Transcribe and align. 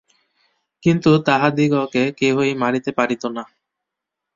কিন্তু 0.83 1.09
তাহাদিগকে 1.27 2.03
কেহই 2.19 2.51
মারিতে 2.53 2.91
পারিত 2.91 3.23
না। 3.35 3.43